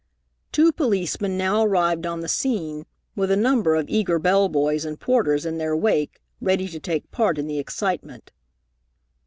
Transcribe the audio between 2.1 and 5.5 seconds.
the scene, with a number of eager bell boys and porters